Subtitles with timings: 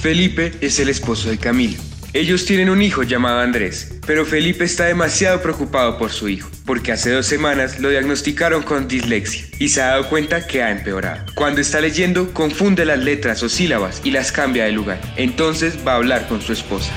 [0.00, 1.76] Felipe es el esposo de Camilo.
[2.12, 6.92] Ellos tienen un hijo llamado Andrés, pero Felipe está demasiado preocupado por su hijo, porque
[6.92, 11.26] hace dos semanas lo diagnosticaron con dislexia y se ha dado cuenta que ha empeorado.
[11.34, 15.00] Cuando está leyendo, confunde las letras o sílabas y las cambia de lugar.
[15.16, 16.92] Entonces va a hablar con su esposa.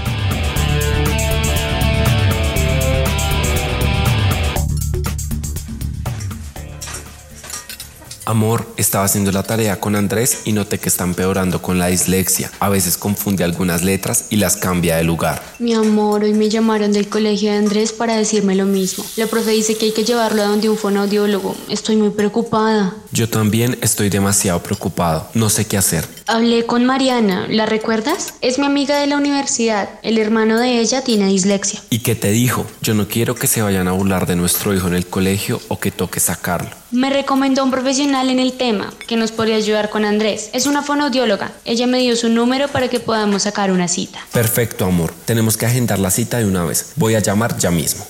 [8.31, 12.49] Amor, estaba haciendo la tarea con Andrés y noté que está empeorando con la dislexia.
[12.61, 15.43] A veces confunde algunas letras y las cambia de lugar.
[15.59, 19.03] Mi amor, hoy me llamaron del colegio de Andrés para decirme lo mismo.
[19.17, 21.57] La profe dice que hay que llevarlo a donde un fonoaudiólogo.
[21.67, 22.95] Estoy muy preocupada.
[23.11, 25.27] Yo también estoy demasiado preocupado.
[25.33, 26.07] No sé qué hacer.
[26.25, 28.35] Hablé con Mariana, ¿la recuerdas?
[28.39, 29.89] Es mi amiga de la universidad.
[30.03, 31.81] El hermano de ella tiene dislexia.
[31.89, 32.65] ¿Y qué te dijo?
[32.81, 35.81] Yo no quiero que se vayan a burlar de nuestro hijo en el colegio o
[35.81, 36.80] que toque sacarlo.
[36.91, 40.49] Me recomendó un profesional en el tema que nos podría ayudar con Andrés.
[40.51, 41.53] Es una fonoaudióloga.
[41.63, 44.19] Ella me dio su número para que podamos sacar una cita.
[44.33, 45.13] Perfecto, amor.
[45.23, 46.91] Tenemos que agendar la cita de una vez.
[46.97, 48.05] Voy a llamar ya mismo.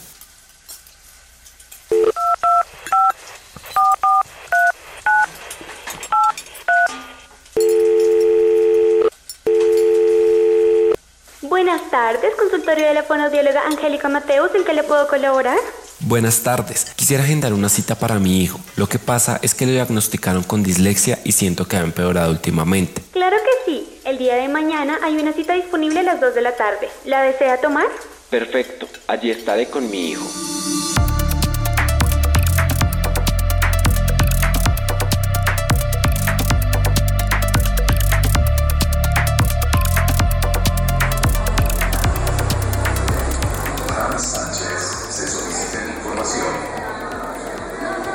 [11.43, 15.59] Buenas tardes, consultorio de la fonoaudióloga Angélica Mateus, ¿en qué le puedo colaborar?
[16.03, 16.87] Buenas tardes.
[16.95, 18.59] Quisiera agendar una cita para mi hijo.
[18.75, 23.03] Lo que pasa es que lo diagnosticaron con dislexia y siento que ha empeorado últimamente.
[23.11, 23.99] Claro que sí.
[24.03, 26.89] El día de mañana hay una cita disponible a las 2 de la tarde.
[27.05, 27.85] ¿La desea tomar?
[28.31, 28.87] Perfecto.
[29.07, 30.27] Allí estaré con mi hijo.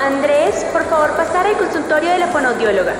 [0.00, 2.94] Andrés, por favor pasar al consultorio de la fonoaudióloga.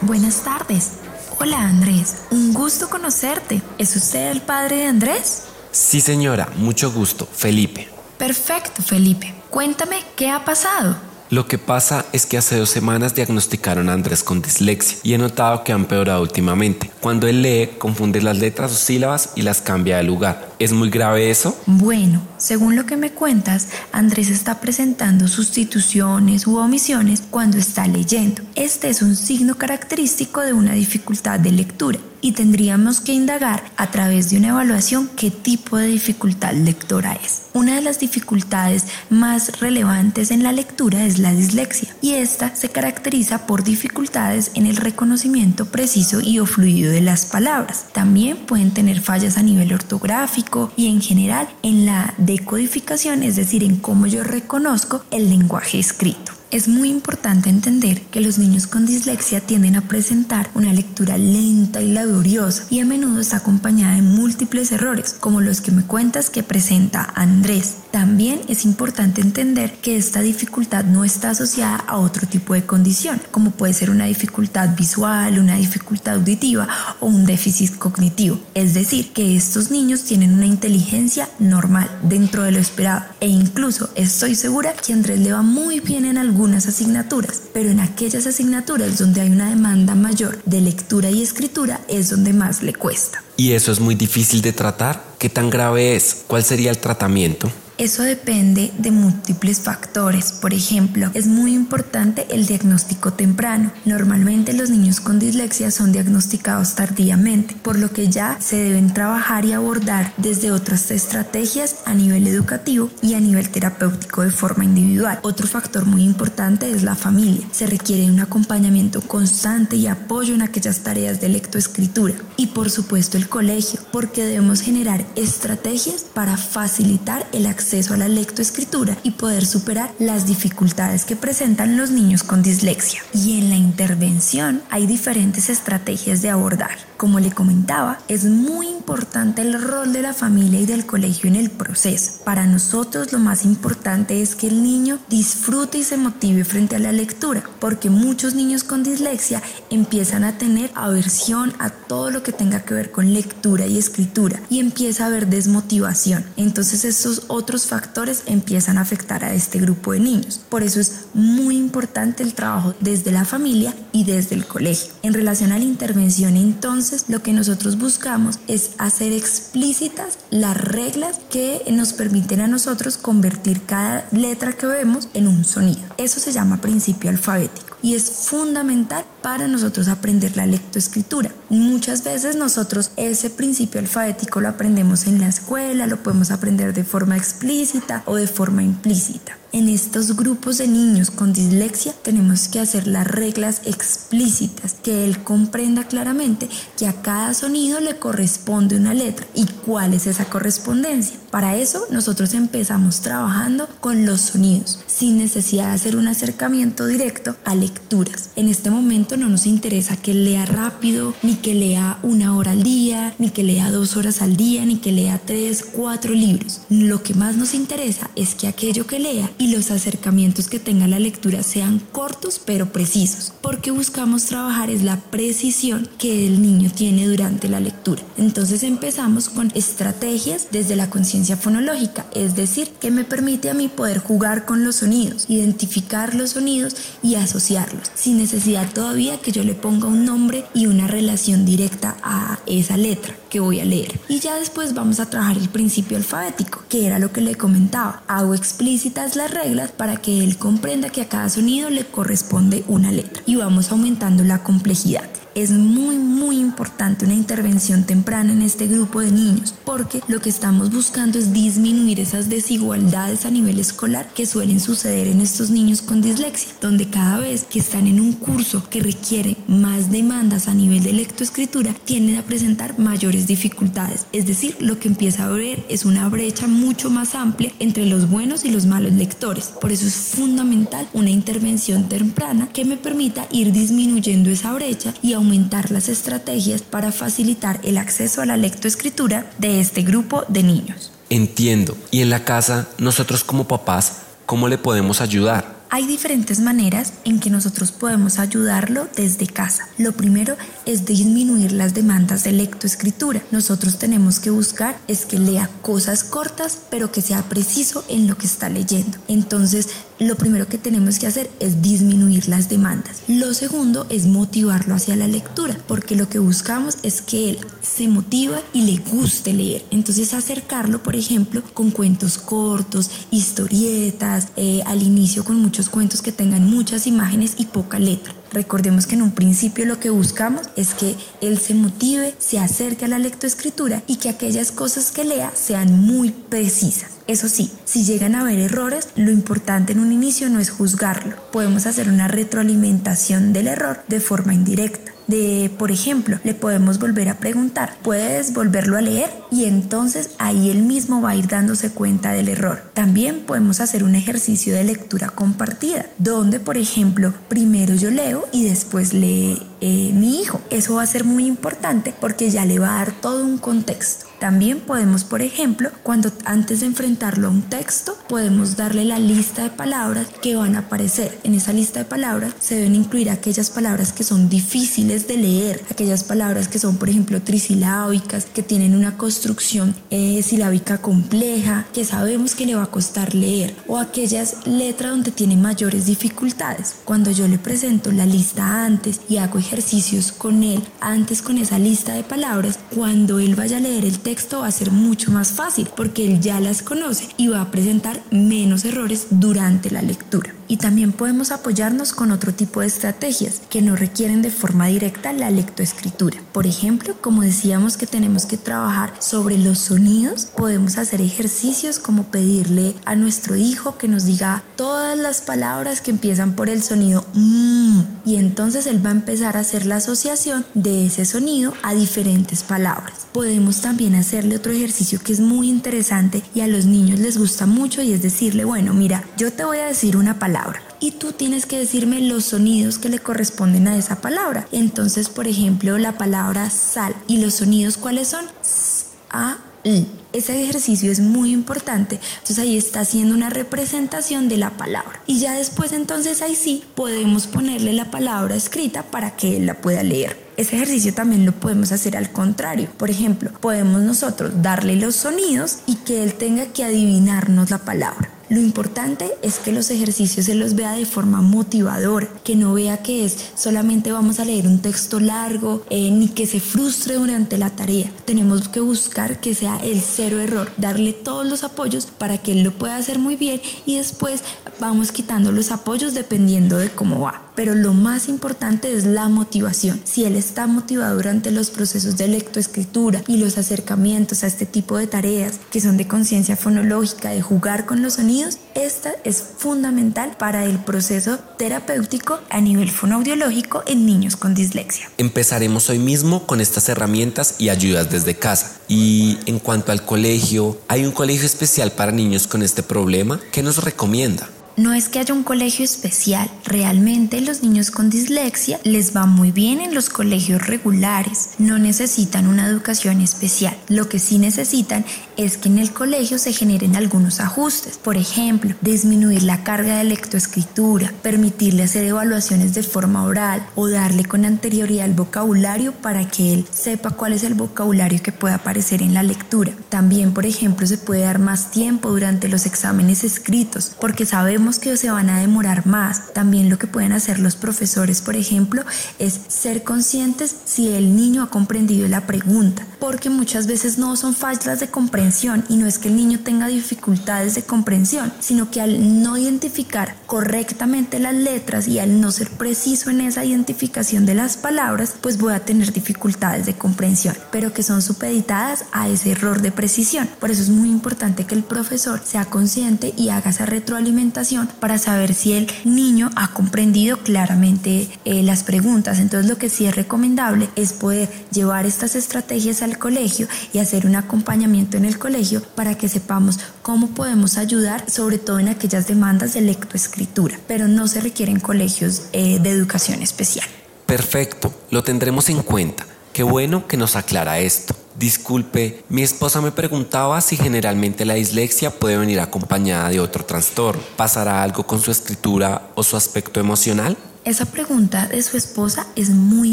[0.00, 0.92] Buenas tardes.
[1.38, 3.62] Hola Andrés, un gusto conocerte.
[3.78, 5.44] ¿Es usted el padre de Andrés?
[5.70, 6.48] Sí, señora.
[6.56, 7.26] Mucho gusto.
[7.26, 7.88] Felipe.
[8.18, 9.34] Perfecto, Felipe.
[9.50, 10.96] Cuéntame qué ha pasado.
[11.30, 15.18] Lo que pasa es que hace dos semanas diagnosticaron a Andrés con dislexia y he
[15.18, 16.90] notado que ha empeorado últimamente.
[17.00, 20.47] Cuando él lee, confunde las letras o sílabas y las cambia de lugar.
[20.58, 21.56] ¿Es muy grave eso?
[21.66, 28.42] Bueno, según lo que me cuentas, Andrés está presentando sustituciones u omisiones cuando está leyendo.
[28.56, 33.92] Este es un signo característico de una dificultad de lectura y tendríamos que indagar a
[33.92, 37.42] través de una evaluación qué tipo de dificultad lectora es.
[37.52, 42.70] Una de las dificultades más relevantes en la lectura es la dislexia y esta se
[42.70, 47.86] caracteriza por dificultades en el reconocimiento preciso y o fluido de las palabras.
[47.92, 53.62] También pueden tener fallas a nivel ortográfico y en general en la decodificación, es decir,
[53.62, 56.32] en cómo yo reconozco el lenguaje escrito.
[56.50, 61.82] Es muy importante entender que los niños con dislexia tienden a presentar una lectura lenta
[61.82, 66.30] y laboriosa y a menudo está acompañada de múltiples errores, como los que me cuentas
[66.30, 67.76] que presenta Andrés.
[67.98, 73.20] También es importante entender que esta dificultad no está asociada a otro tipo de condición,
[73.32, 76.68] como puede ser una dificultad visual, una dificultad auditiva
[77.00, 78.38] o un déficit cognitivo.
[78.54, 83.90] Es decir, que estos niños tienen una inteligencia normal dentro de lo esperado e incluso
[83.96, 88.98] estoy segura que Andrés le va muy bien en algunas asignaturas, pero en aquellas asignaturas
[88.98, 93.24] donde hay una demanda mayor de lectura y escritura es donde más le cuesta.
[93.36, 95.02] ¿Y eso es muy difícil de tratar?
[95.18, 96.22] ¿Qué tan grave es?
[96.28, 97.50] ¿Cuál sería el tratamiento?
[97.78, 100.32] Eso depende de múltiples factores.
[100.32, 103.70] Por ejemplo, es muy importante el diagnóstico temprano.
[103.84, 109.44] Normalmente los niños con dislexia son diagnosticados tardíamente, por lo que ya se deben trabajar
[109.44, 115.20] y abordar desde otras estrategias a nivel educativo y a nivel terapéutico de forma individual.
[115.22, 117.46] Otro factor muy importante es la familia.
[117.52, 122.14] Se requiere un acompañamiento constante y apoyo en aquellas tareas de lectoescritura.
[122.36, 127.98] Y por supuesto el colegio, porque debemos generar estrategias para facilitar el acceso acceso a
[127.98, 133.02] la lectoescritura y poder superar las dificultades que presentan los niños con dislexia.
[133.12, 136.87] Y en la intervención hay diferentes estrategias de abordar.
[136.98, 141.36] Como le comentaba, es muy importante el rol de la familia y del colegio en
[141.36, 142.24] el proceso.
[142.24, 146.80] Para nosotros lo más importante es que el niño disfrute y se motive frente a
[146.80, 149.40] la lectura, porque muchos niños con dislexia
[149.70, 154.40] empiezan a tener aversión a todo lo que tenga que ver con lectura y escritura
[154.50, 156.24] y empieza a haber desmotivación.
[156.36, 160.40] Entonces estos otros factores empiezan a afectar a este grupo de niños.
[160.48, 164.92] Por eso es muy importante el trabajo desde la familia y desde el colegio.
[165.04, 171.20] En relación a la intervención entonces, lo que nosotros buscamos es hacer explícitas las reglas
[171.30, 175.80] que nos permiten a nosotros convertir cada letra que vemos en un sonido.
[175.98, 181.32] Eso se llama principio alfabético y es fundamental para nosotros aprender la lectoescritura.
[181.48, 186.84] Muchas veces nosotros ese principio alfabético lo aprendemos en la escuela, lo podemos aprender de
[186.84, 189.36] forma explícita o de forma implícita.
[189.50, 195.22] En estos grupos de niños con dislexia tenemos que hacer las reglas explícitas, que él
[195.24, 201.16] comprenda claramente que a cada sonido le corresponde una letra y cuál es esa correspondencia.
[201.30, 207.36] Para eso nosotros empezamos trabajando con los sonidos, sin necesidad de hacer un acercamiento directo
[207.44, 208.30] a lecturas.
[208.34, 212.62] En este momento no nos interesa que lea rápido, ni que lea una hora al
[212.62, 216.62] día, ni que lea dos horas al día, ni que lea tres, cuatro libros.
[216.70, 220.88] Lo que más nos interesa es que aquello que lea y los acercamientos que tenga
[220.88, 226.70] la lectura sean cortos pero precisos, porque buscamos trabajar es la precisión que el niño
[226.74, 228.02] tiene durante la lectura.
[228.16, 233.66] Entonces empezamos con estrategias desde la conciencia fonológica, es decir, que me permite a mí
[233.66, 239.42] poder jugar con los sonidos, identificar los sonidos y asociarlos, sin necesidad todavía que yo
[239.42, 243.98] le ponga un nombre y una relación directa a esa letra que voy a leer.
[244.08, 248.04] Y ya después vamos a trabajar el principio alfabético, que era lo que le comentaba.
[248.06, 252.92] Hago explícitas las reglas para que él comprenda que a cada sonido le corresponde una
[252.92, 258.66] letra y vamos aumentando la complejidad es muy muy importante una intervención temprana en este
[258.66, 264.08] grupo de niños porque lo que estamos buscando es disminuir esas desigualdades a nivel escolar
[264.14, 268.12] que suelen suceder en estos niños con dislexia, donde cada vez que están en un
[268.12, 274.26] curso que requiere más demandas a nivel de lectoescritura tienden a presentar mayores dificultades, es
[274.26, 278.44] decir, lo que empieza a ver es una brecha mucho más amplia entre los buenos
[278.44, 279.52] y los malos lectores.
[279.60, 285.12] Por eso es fundamental una intervención temprana que me permita ir disminuyendo esa brecha y
[285.28, 290.90] aumentar las estrategias para facilitar el acceso a la lectoescritura de este grupo de niños.
[291.10, 291.76] Entiendo.
[291.90, 295.58] Y en la casa, nosotros como papás, ¿cómo le podemos ayudar?
[295.70, 299.68] Hay diferentes maneras en que nosotros podemos ayudarlo desde casa.
[299.76, 300.34] Lo primero
[300.64, 303.20] es disminuir las demandas de lectoescritura.
[303.30, 308.16] Nosotros tenemos que buscar es que lea cosas cortas, pero que sea preciso en lo
[308.16, 308.96] que está leyendo.
[309.08, 313.02] Entonces, lo primero que tenemos que hacer es disminuir las demandas.
[313.08, 317.88] Lo segundo es motivarlo hacia la lectura, porque lo que buscamos es que él se
[317.88, 319.64] motiva y le guste leer.
[319.70, 326.12] Entonces acercarlo, por ejemplo, con cuentos cortos, historietas, eh, al inicio con muchos cuentos que
[326.12, 328.14] tengan muchas imágenes y poca letra.
[328.32, 332.84] Recordemos que en un principio lo que buscamos es que él se motive, se acerque
[332.84, 336.90] a la lectoescritura y que aquellas cosas que lea sean muy precisas.
[337.06, 341.16] Eso sí, si llegan a haber errores, lo importante en un inicio no es juzgarlo.
[341.32, 347.08] Podemos hacer una retroalimentación del error de forma indirecta de, por ejemplo, le podemos volver
[347.08, 349.10] a preguntar, ¿puedes volverlo a leer?
[349.30, 352.62] Y entonces ahí él mismo va a ir dándose cuenta del error.
[352.74, 358.44] También podemos hacer un ejercicio de lectura compartida, donde, por ejemplo, primero yo leo y
[358.44, 360.40] después lee eh, mi hijo.
[360.50, 364.08] Eso va a ser muy importante porque ya le va a dar todo un contexto.
[364.18, 369.44] También podemos, por ejemplo, cuando antes de enfrentarlo a un texto, podemos darle la lista
[369.44, 371.16] de palabras que van a aparecer.
[371.22, 375.62] En esa lista de palabras se deben incluir aquellas palabras que son difíciles de leer,
[375.70, 381.84] aquellas palabras que son, por ejemplo, trisilábicas, que tienen una construcción eh, silábica compleja, que
[381.84, 386.74] sabemos que le va a costar leer, o aquellas letras donde tiene mayores dificultades.
[386.84, 391.58] Cuando yo le presento la lista antes y hago ejercicios con él, antes con esa
[391.58, 395.32] lista de palabras, cuando él vaya a leer el texto, va a ser mucho más
[395.32, 400.37] fácil porque él ya las conoce y va a presentar menos errores durante la lectura.
[400.48, 405.12] Y también podemos apoyarnos con otro tipo de estrategias que no requieren de forma directa
[405.12, 406.18] la lectoescritura.
[406.32, 412.04] Por ejemplo, como decíamos que tenemos que trabajar sobre los sonidos, podemos hacer ejercicios como
[412.04, 417.04] pedirle a nuestro hijo que nos diga todas las palabras que empiezan por el sonido
[417.14, 421.74] mmm y entonces él va a empezar a hacer la asociación de ese sonido a
[421.74, 422.97] diferentes palabras.
[423.18, 427.46] Podemos también hacerle otro ejercicio que es muy interesante y a los niños les gusta
[427.46, 431.10] mucho y es decirle, bueno, mira, yo te voy a decir una palabra y tú
[431.10, 434.46] tienes que decirme los sonidos que le corresponden a esa palabra.
[434.52, 438.24] Entonces, por ejemplo, la palabra sal y los sonidos cuáles son?
[438.40, 439.88] S, A, I.
[440.12, 445.02] Ese ejercicio es muy importante, entonces ahí está haciendo una representación de la palabra.
[445.08, 449.60] Y ya después entonces ahí sí podemos ponerle la palabra escrita para que él la
[449.60, 450.27] pueda leer.
[450.38, 452.68] Ese ejercicio también lo podemos hacer al contrario.
[452.76, 458.08] Por ejemplo, podemos nosotros darle los sonidos y que él tenga que adivinarnos la palabra.
[458.28, 462.84] Lo importante es que los ejercicios se los vea de forma motivadora, que no vea
[462.84, 467.36] que es solamente vamos a leer un texto largo, eh, ni que se frustre durante
[467.36, 467.90] la tarea.
[468.04, 472.44] Tenemos que buscar que sea el cero error, darle todos los apoyos para que él
[472.44, 474.22] lo pueda hacer muy bien y después
[474.60, 479.80] vamos quitando los apoyos dependiendo de cómo va pero lo más importante es la motivación.
[479.84, 484.76] Si él está motivado durante los procesos de lectoescritura y los acercamientos a este tipo
[484.76, 490.16] de tareas que son de conciencia fonológica, de jugar con los sonidos, esta es fundamental
[490.18, 494.90] para el proceso terapéutico a nivel fonoaudiológico en niños con dislexia.
[494.98, 498.56] Empezaremos hoy mismo con estas herramientas y ayudas desde casa.
[498.66, 503.20] Y en cuanto al colegio, ¿hay un colegio especial para niños con este problema?
[503.30, 504.28] ¿Qué nos recomienda?
[504.58, 509.30] No es que haya un colegio especial, realmente los niños con dislexia les va muy
[509.30, 513.56] bien en los colegios regulares, no necesitan una educación especial.
[513.68, 514.84] Lo que sí necesitan
[515.16, 519.84] es que en el colegio se generen algunos ajustes, por ejemplo, disminuir la carga de
[519.84, 526.34] lectoescritura, permitirle hacer evaluaciones de forma oral o darle con anterioridad el vocabulario para que
[526.34, 529.52] él sepa cuál es el vocabulario que puede aparecer en la lectura.
[529.68, 534.74] También, por ejemplo, se puede dar más tiempo durante los exámenes escritos porque sabemos que
[534.78, 536.14] se van a demorar más.
[536.14, 538.62] También lo que pueden hacer los profesores, por ejemplo,
[538.98, 544.14] es ser conscientes si el niño ha comprendido la pregunta, porque muchas veces no son
[544.14, 548.62] faltas de comprensión y no es que el niño tenga dificultades de comprensión, sino que
[548.62, 554.14] al no identificar correctamente las letras y al no ser preciso en esa identificación de
[554.14, 559.10] las palabras, pues voy a tener dificultades de comprensión, pero que son supeditadas a ese
[559.10, 560.08] error de precisión.
[560.20, 564.78] Por eso es muy importante que el profesor sea consciente y haga esa retroalimentación para
[564.78, 568.98] saber si el niño ha comprendido claramente eh, las preguntas.
[568.98, 573.86] Entonces lo que sí es recomendable es poder llevar estas estrategias al colegio y hacer
[573.86, 578.86] un acompañamiento en el colegio para que sepamos cómo podemos ayudar, sobre todo en aquellas
[578.86, 583.46] demandas de lectoescritura, pero no se requieren colegios eh, de educación especial.
[583.86, 585.86] Perfecto, lo tendremos en cuenta.
[586.12, 587.74] Qué bueno que nos aclara esto.
[587.98, 593.82] Disculpe, mi esposa me preguntaba si generalmente la dislexia puede venir acompañada de otro trastorno.
[593.96, 596.96] ¿Pasará algo con su escritura o su aspecto emocional?
[597.24, 599.52] Esa pregunta de su esposa es muy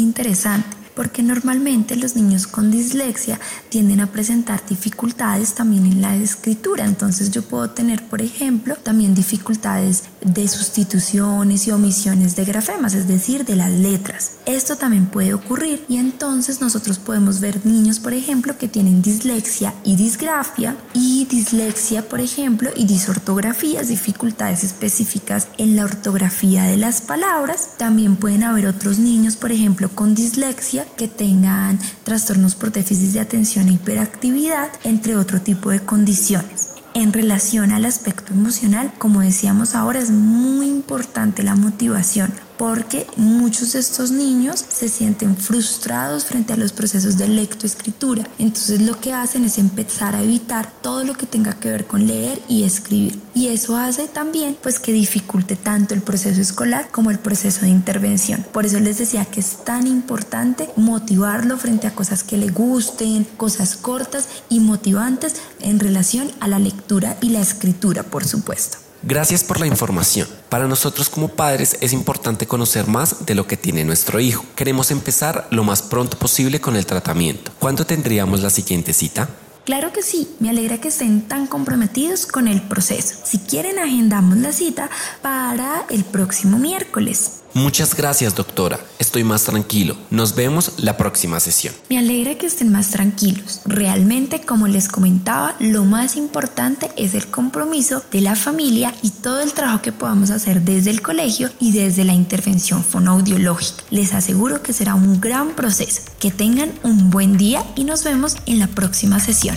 [0.00, 3.38] interesante porque normalmente los niños con dislexia
[3.68, 6.86] tienden a presentar dificultades también en la escritura.
[6.86, 13.06] Entonces yo puedo tener, por ejemplo, también dificultades de sustituciones y omisiones de grafemas, es
[13.06, 14.38] decir, de las letras.
[14.46, 19.74] Esto también puede ocurrir y entonces nosotros podemos ver niños, por ejemplo, que tienen dislexia
[19.84, 27.02] y disgrafia y dislexia, por ejemplo, y disortografías, dificultades específicas en la ortografía de las
[27.02, 27.72] palabras.
[27.76, 33.20] También pueden haber otros niños, por ejemplo, con dislexia que tengan trastornos por déficit de
[33.20, 36.70] atención e hiperactividad, entre otro tipo de condiciones.
[36.94, 43.72] En relación al aspecto emocional, como decíamos ahora, es muy importante la motivación porque muchos
[43.72, 48.28] de estos niños se sienten frustrados frente a los procesos de lectoescritura.
[48.38, 52.06] Entonces lo que hacen es empezar a evitar todo lo que tenga que ver con
[52.06, 53.20] leer y escribir.
[53.34, 57.68] Y eso hace también pues que dificulte tanto el proceso escolar como el proceso de
[57.68, 58.44] intervención.
[58.52, 63.24] Por eso les decía que es tan importante motivarlo frente a cosas que le gusten,
[63.36, 68.85] cosas cortas y motivantes en relación a la lectura y la escritura, por supuesto.
[69.02, 70.28] Gracias por la información.
[70.48, 74.44] Para nosotros como padres es importante conocer más de lo que tiene nuestro hijo.
[74.56, 77.52] Queremos empezar lo más pronto posible con el tratamiento.
[77.58, 79.28] ¿Cuándo tendríamos la siguiente cita?
[79.66, 83.16] Claro que sí, me alegra que estén tan comprometidos con el proceso.
[83.24, 84.88] Si quieren, agendamos la cita
[85.22, 87.42] para el próximo miércoles.
[87.56, 88.78] Muchas gracias, doctora.
[88.98, 89.96] Estoy más tranquilo.
[90.10, 91.72] Nos vemos la próxima sesión.
[91.88, 93.62] Me alegra que estén más tranquilos.
[93.64, 99.40] Realmente, como les comentaba, lo más importante es el compromiso de la familia y todo
[99.40, 103.84] el trabajo que podamos hacer desde el colegio y desde la intervención fonoaudiológica.
[103.88, 106.02] Les aseguro que será un gran proceso.
[106.20, 109.56] Que tengan un buen día y nos vemos en la próxima sesión.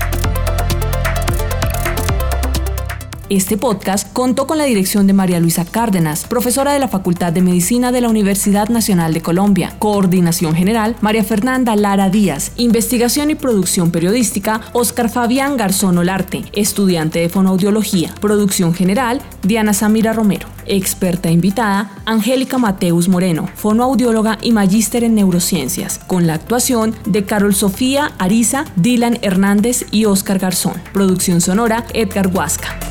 [3.31, 7.41] Este podcast contó con la dirección de María Luisa Cárdenas, profesora de la Facultad de
[7.41, 9.73] Medicina de la Universidad Nacional de Colombia.
[9.79, 12.51] Coordinación General, María Fernanda Lara Díaz.
[12.57, 18.13] Investigación y producción periodística, Oscar Fabián Garzón Olarte, estudiante de fonoaudiología.
[18.19, 20.49] Producción general, Diana Samira Romero.
[20.65, 27.55] Experta invitada, Angélica Mateus Moreno, fonoaudióloga y magíster en neurociencias, con la actuación de Carol
[27.55, 30.73] Sofía Ariza, Dylan Hernández y Oscar Garzón.
[30.91, 32.90] Producción sonora, Edgar Huasca.